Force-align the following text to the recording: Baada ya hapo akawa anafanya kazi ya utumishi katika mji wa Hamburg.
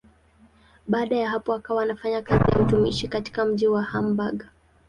Baada 0.87 1.15
ya 1.15 1.29
hapo 1.29 1.53
akawa 1.53 1.83
anafanya 1.83 2.21
kazi 2.21 2.45
ya 2.51 2.59
utumishi 2.59 3.07
katika 3.07 3.45
mji 3.45 3.67
wa 3.67 3.83
Hamburg. 3.83 4.43